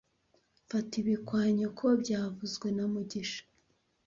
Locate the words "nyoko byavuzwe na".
1.57-2.85